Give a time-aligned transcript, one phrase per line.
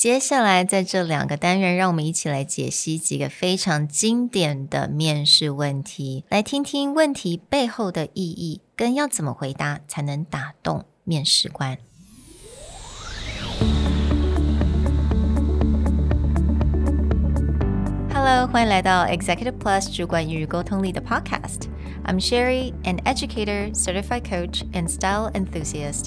[0.00, 11.76] 接下来，在这两个单元，让我们一起来解析几个非常经典的面试问题，来听听问题背后的意义，跟要怎么回答才能打动面试官。
[18.14, 21.68] Hello，欢迎来到 Executive Plus 主管与沟通力的 Podcast。
[22.06, 26.06] I'm Sherry, an educator, certified coach, and style enthusiast.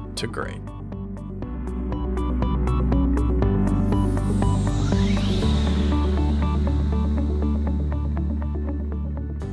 [0.21, 0.61] to great.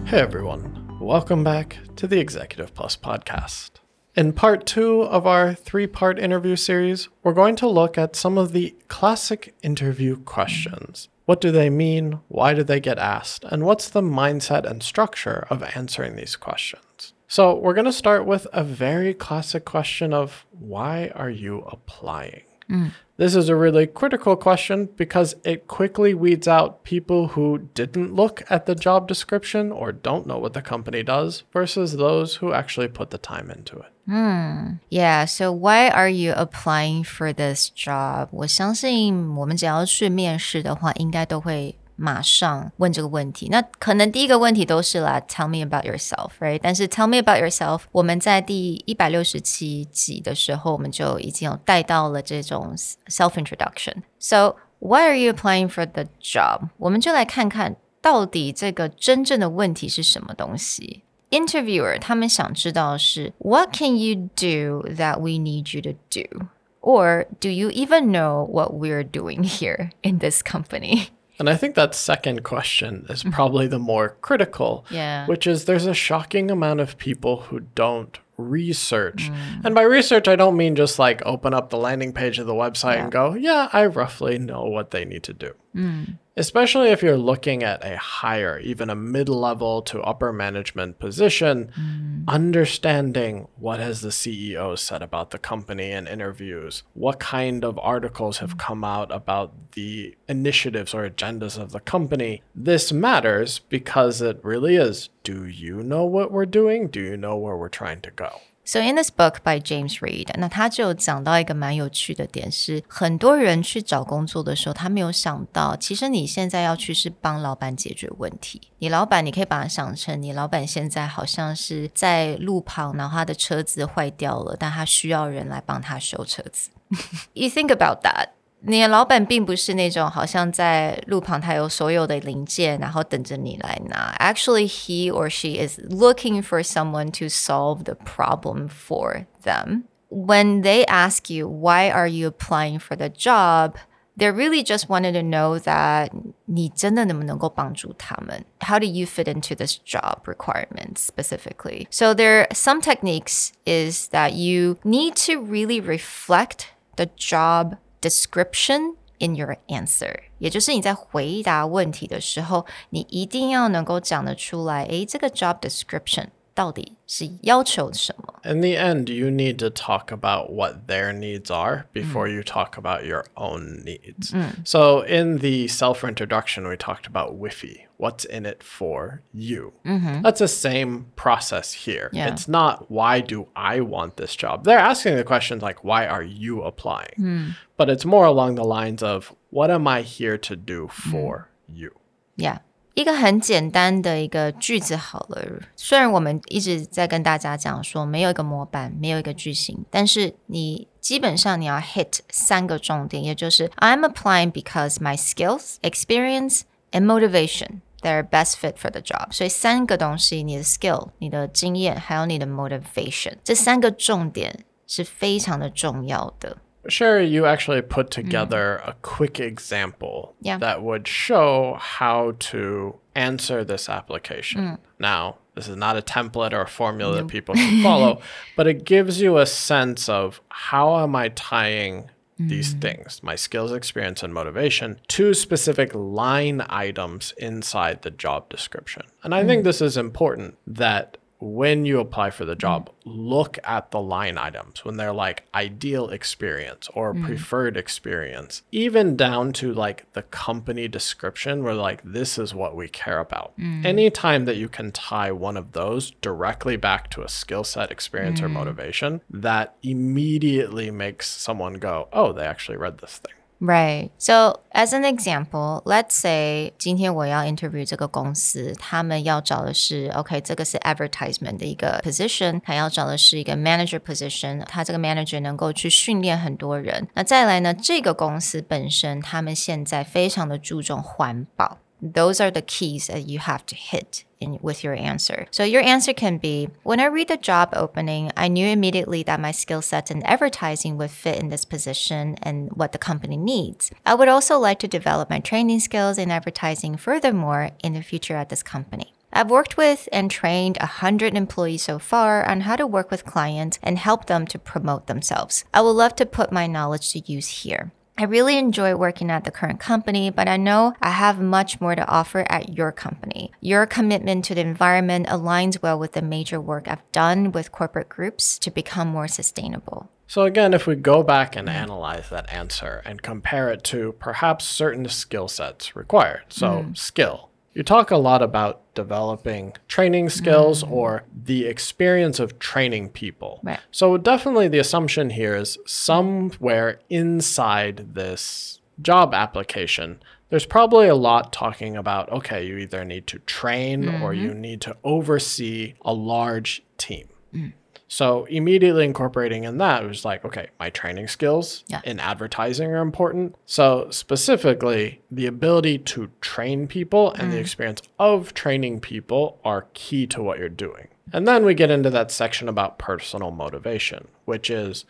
[0.07, 3.71] Hey everyone, welcome back to the Executive Plus podcast.
[4.15, 8.37] In part two of our three part interview series, we're going to look at some
[8.37, 11.09] of the classic interview questions.
[11.25, 12.21] What do they mean?
[12.29, 13.43] Why do they get asked?
[13.45, 17.15] And what's the mindset and structure of answering these questions?
[17.28, 22.44] So, we're going to start with a very classic question of why are you applying?
[22.70, 22.92] Mm.
[23.18, 28.42] This is a really critical question because it quickly weeds out people who didn't look
[28.50, 32.88] at the job description or don't know what the company does versus those who actually
[32.88, 33.92] put the time into it.
[34.08, 34.78] Hmm.
[34.90, 35.26] Yeah.
[35.26, 38.30] So why are you applying for this job?
[38.32, 43.48] 我相信我们只要去面试的话，应该都会 马上问这个问题。
[43.50, 46.60] 那可能第一个问题都是啦，Tell me about yourself，right？
[46.62, 52.74] 但是 Tell me about yourself，我们在第一百六十七集的时候，我们就已经有带到了这种
[53.08, 56.70] self introduction。So why are you applying for the job？
[56.78, 61.04] 我们就来看看到底这个真正的问题是什么东西。
[61.30, 66.48] Interviewer 他们想知道是 What can you do that we need you to do?
[66.82, 71.08] Or do you even know what we're doing here in this company?
[71.39, 73.31] And I think that second question is mm-hmm.
[73.31, 75.27] probably the more critical, yeah.
[75.27, 79.31] which is there's a shocking amount of people who don't research.
[79.31, 79.65] Mm.
[79.67, 82.55] And by research, I don't mean just like open up the landing page of the
[82.55, 83.03] website yeah.
[83.03, 85.55] and go, yeah, I roughly know what they need to do.
[85.79, 90.99] Mm especially if you're looking at a higher, even a mid level to upper management
[90.99, 92.25] position, mm.
[92.29, 98.39] understanding what has the CEO said about the company in interviews, what kind of articles
[98.39, 102.43] have come out about the initiatives or agendas of the company.
[102.55, 106.89] This matters because it really is do you know what we're doing?
[106.89, 108.41] Do you know where we're trying to go?
[108.69, 118.61] So in this book by James Reed，那他就讲到一个蛮有趣的点是，很多人去找工作的时候，他没有想到，其实你现在要去是帮老板解决问题。
[118.81, 126.69] 你老板，你可以把它想成，你老板现在好像是在路旁，然后他的车子坏掉了，但他需要人来帮他修车子。
[127.33, 128.33] You think about that.
[128.66, 134.16] 你的老板并不是那种好像在路旁他有所有的零件，然后等着你来拿。
[134.20, 139.84] Actually, he or she is looking for someone to solve the problem for them.
[140.10, 143.74] When they ask you why are you applying for the job,
[144.16, 146.12] they really just wanted to know that
[146.46, 148.46] 你真的能不能够帮助他们?
[148.60, 151.88] How do you fit into this job requirement specifically?
[151.90, 158.97] So there are some techniques is that you need to really reflect the job description
[159.19, 168.40] in your answer，也就是你在回答问题的时候，你一定要能够讲得出来，诶，这个 job description 到底是要求什么？
[168.44, 172.36] In the end, you need to talk about what their needs are before mm.
[172.36, 174.32] you talk about your own needs.
[174.32, 174.64] Mm.
[174.64, 177.88] So, in the self introduction, we talked about Wi-Fi.
[177.98, 179.74] What's in it for you?
[179.86, 180.22] Mm-hmm.
[180.22, 182.10] That's the same process here.
[182.12, 182.28] Yeah.
[182.28, 184.66] It's not why do I want this job?
[184.66, 187.16] They're asking the questions like, why are you applying?
[187.18, 187.56] Mm.
[187.78, 191.92] But it's more along the lines of, what am I here to do for you?
[192.36, 192.60] Yeah.
[192.99, 195.41] 一个很简单的一个句子好了。
[195.77, 209.01] 虽然我们一直在跟大家讲说没有一个模板，没有一个句型，但是你基本上你要 hit 三个重点，也就是 I'm applying because my skills, experience and motivation they're best fit for the
[209.01, 209.31] job。
[209.31, 216.57] 所以三个东西，你的 skill、你的经验还有你的 motivation，这三个重点是非常的重要的。
[216.89, 218.89] Sure, you actually put together mm.
[218.89, 220.59] a quick example yeah.
[220.59, 224.61] that would show how to answer this application.
[224.63, 224.79] Mm.
[224.99, 228.21] Now, this is not a template or a formula that people can follow,
[228.57, 233.73] but it gives you a sense of how am I tying these things my skills,
[233.73, 239.03] experience, and motivation to specific line items inside the job description.
[239.25, 242.61] And I think this is important that when you apply for the mm-hmm.
[242.61, 247.25] job, look at the line items when they're like ideal experience or mm-hmm.
[247.25, 252.89] preferred experience, even down to like the company description where like this is what we
[252.89, 253.53] care about.
[253.59, 253.87] Mm-hmm.
[253.87, 258.43] Anytime that you can tie one of those directly back to a skill set, experience,
[258.43, 263.35] or motivation, that immediately makes someone go, oh, they actually read this thing.
[263.60, 264.10] Right.
[264.18, 275.00] So as an example, let's say 今天我要 interview 这个公司，他们要找的是 OK，这个是 advertisement 的一个 position，他要找的是一个 manager position，他这个
[275.00, 277.08] manager 能够去训练很多人。
[277.14, 281.78] 那再来呢，这个公司本身他们现在非常的注重环保。
[282.01, 285.47] Those are the keys that you have to hit in with your answer.
[285.51, 289.41] So your answer can be When I read the job opening, I knew immediately that
[289.41, 293.91] my skill sets in advertising would fit in this position and what the company needs.
[294.07, 298.37] I would also like to develop my training skills in advertising furthermore in the future
[298.37, 299.13] at this company.
[299.33, 303.79] I've worked with and trained 100 employees so far on how to work with clients
[303.83, 305.65] and help them to promote themselves.
[305.75, 307.93] I would love to put my knowledge to use here.
[308.21, 311.95] I really enjoy working at the current company, but I know I have much more
[311.95, 313.53] to offer at your company.
[313.61, 318.09] Your commitment to the environment aligns well with the major work I've done with corporate
[318.09, 320.11] groups to become more sustainable.
[320.27, 324.65] So, again, if we go back and analyze that answer and compare it to perhaps
[324.65, 326.95] certain skill sets required, so mm-hmm.
[326.95, 327.48] skill.
[327.75, 330.91] You talk a lot about developing training skills mm.
[330.91, 333.61] or the experience of training people.
[333.63, 333.79] Right.
[333.91, 340.21] So, definitely the assumption here is somewhere inside this job application,
[340.51, 344.45] there's probably a lot talking about okay, you either need to train or mm-hmm.
[344.45, 347.29] you need to oversee a large team.
[347.55, 347.73] Mm.
[348.09, 352.01] So immediately incorporating in that it was like, okay, my training skills Yeah.
[352.05, 353.55] in advertising are important.
[353.67, 357.61] So specifically, the ability to train people and the mm.
[357.61, 361.09] experience of training people are key to what you're doing.
[361.33, 365.05] And then we get into that section about personal motivation, which is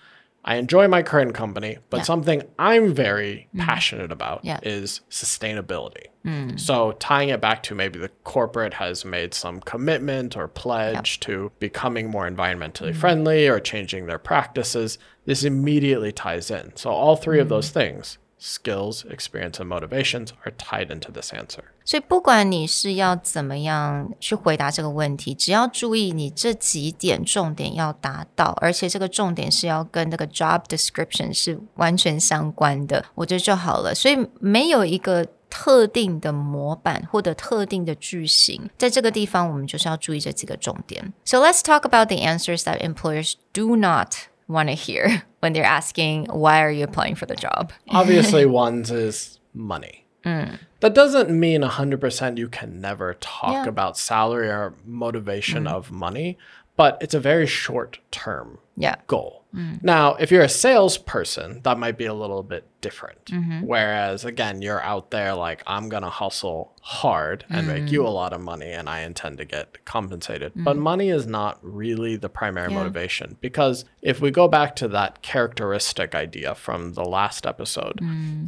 [0.49, 2.03] I enjoy my current company, but Yeah.
[2.05, 3.61] something I'm very mm.
[3.61, 4.61] passionate about Yeah.
[4.63, 6.07] is sustainability.
[6.25, 6.59] Mm.
[6.59, 11.53] So tying it back to maybe the corporate has made some commitment or pledge to
[11.59, 12.97] becoming more environmentally mm.
[12.97, 16.75] friendly or changing their practices, this immediately ties in.
[16.77, 21.64] So all three of those things, skills, experience, and motivations are tied into this answer.
[21.86, 33.96] 所以不管你是要怎么样去回答这个问题，只要注意你这几点重点要达到，而且这个重点是要跟这个 job description 是完全相关的，我觉得就好了。
[33.96, 41.14] 所以没有一个特定的模板或者特定的句型，在这个地方我们就是要注意这几个重点。
[41.26, 44.14] So let's talk about the answers that employers do not
[44.49, 47.73] want to hear when they're asking why are you applying for the job.
[47.89, 50.07] Obviously, one's is money.
[50.25, 50.59] Mm.
[50.81, 53.69] That doesn't mean 100% you can never talk Yeah.
[53.69, 55.73] about salary or motivation mm.
[55.73, 56.39] of money,
[56.77, 58.97] but it's a very short term Yeah.
[59.07, 59.38] goal.
[59.55, 59.83] Mm.
[59.83, 63.25] Now, if you're a salesperson, that might be a little bit different.
[63.27, 63.67] Mm-hmm.
[63.67, 68.07] Whereas, again, you're out there like, I'm going to hustle hard and make you mm.
[68.07, 70.53] a lot of money and I intend to get compensated.
[70.55, 70.81] But mm.
[70.81, 72.79] money is not really the primary Yeah.
[72.79, 78.01] motivation because if we go back to that characteristic idea from the last episode,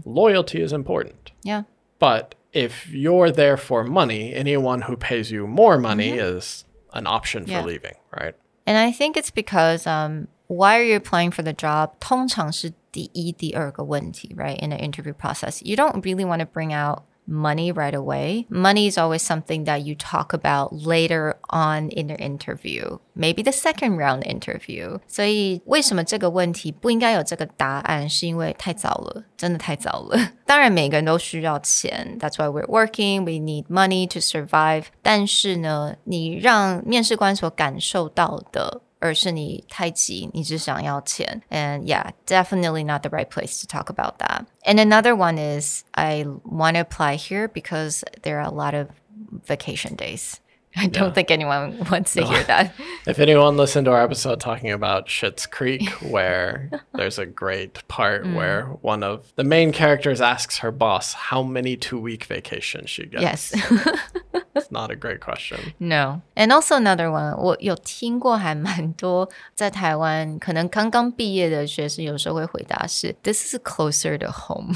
[0.05, 1.33] loyalty is important.
[1.43, 1.63] Yeah.
[1.99, 6.37] But if you're there for money, anyone who pays you more money mm-hmm.
[6.37, 7.65] is an option for Yeah.
[7.65, 8.35] leaving, right?
[8.67, 11.92] And I think it's because um, why are you applying for the job?
[12.00, 14.62] 通常是第一、第二个问题, right?
[14.64, 18.46] In the interview process, you don't really want to bring out money right away.
[18.50, 23.52] Money is always something that you talk about later on in the interview, maybe the
[23.52, 25.00] second round interview.
[25.08, 28.08] 所以为什么这个问题不应该有这个答案？
[28.08, 30.34] 是因为太早了，真的太早了。
[30.46, 33.24] 当然每个人都需要钱，That's why we're working.
[33.24, 34.86] We need money to survive.
[35.02, 38.82] 但是呢，你让面试官所感受到的。
[39.00, 41.42] 而是你太急，你只想要钱。
[41.50, 44.46] And yeah, definitely not the right place to talk about that.
[44.64, 48.88] And another one is I want to apply here because there are a lot of
[49.46, 50.36] vacation days.
[50.78, 52.74] I don't think anyone wants to hear that.
[53.08, 58.28] If anyone listened to our episode talking about Schitt's Creek, where there's a great part
[58.28, 63.06] where one of the main characters asks her boss how many two week vacations she
[63.06, 63.22] gets.
[63.22, 63.54] Yes.
[64.54, 65.74] It's not a great question.
[65.80, 66.22] No.
[66.36, 74.76] And also another one，我有听过还蛮多在台湾可能刚刚毕业的学生，有时候会回答是 This is closer to home 。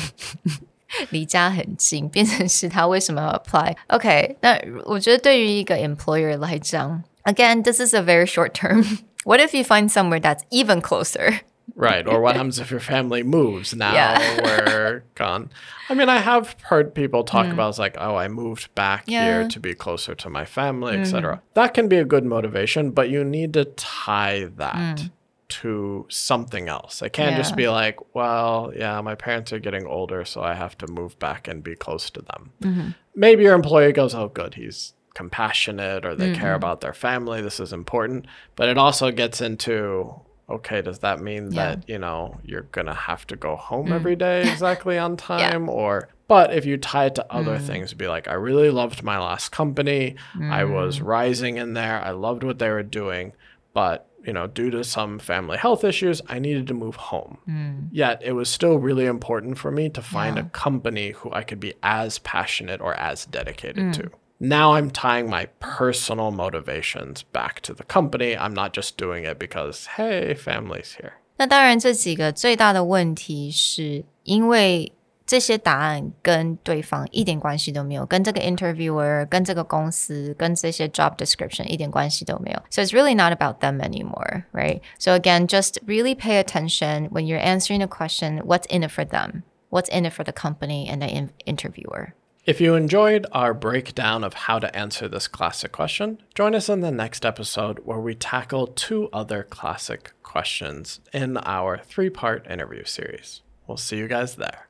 [1.11, 8.99] 离家很近，变成是他为什么要 apply？OK，、okay, 那我觉得对于一个 employer 来讲，again，this is a very short term.
[9.25, 11.41] What if you find somewhere that's even closer?
[11.75, 12.07] Right.
[12.07, 14.41] Or what happens if your family moves now Yeah.
[14.41, 15.49] we're gone?
[15.87, 19.23] I mean, I have heard people talk about it's like, oh, I moved back Yeah.
[19.23, 21.41] here to be closer to my family, etc.
[21.53, 25.09] That can be a good motivation, but you need to tie that
[25.60, 27.02] to something else.
[27.02, 30.76] I can't just be like, well, yeah, my parents are getting older, so I have
[30.78, 32.50] to move back and be close to them.
[32.62, 32.88] Mm-hmm.
[33.14, 36.56] Maybe your employer goes, oh, good, he's compassionate or they care mm-hmm.
[36.56, 37.40] about their family.
[37.40, 38.26] This is important.
[38.56, 40.12] But it also gets into,
[40.50, 41.76] okay, does that mean Yeah.
[41.76, 43.94] that, you know, you're going to have to go home mm.
[43.94, 45.50] every day exactly on Yeah.
[45.50, 45.68] time?
[45.68, 47.66] Or, but if you tie it to other mm.
[47.66, 50.16] things, be like, I really loved my last company.
[50.42, 51.06] I was mm.
[51.06, 52.02] rising in there.
[52.04, 53.32] I loved what they were doing.
[53.73, 57.37] But, you know, due to some family health issues, I needed to move home.
[57.91, 60.49] Yet it was still really important for me to find a Yeah.
[60.51, 64.09] company who I could be as passionate or as dedicated to.
[64.39, 68.37] Now I'm tying my personal motivations back to the company.
[68.37, 71.13] I'm not just doing it because, hey, family's here.
[71.37, 74.91] 那当然，这几个最大的问题是因为
[75.25, 82.59] 这些答案跟对方一点关系都没有，跟这个 interviewer、跟这个公司、跟这些 job description 一点关系都没有。
[82.71, 84.81] So it's really not about them anymore, right?
[84.97, 88.39] So again, just really pay attention when you're answering a question.
[88.39, 89.43] What's in it for them?
[89.69, 92.15] What's in it for the company and the in- interviewer?
[92.47, 96.81] If you enjoyed our breakdown of how to answer this classic question, join us in
[96.81, 102.83] the next episode where we tackle two other classic questions in our three part interview
[102.85, 103.43] series.
[103.67, 104.69] We'll see you guys there.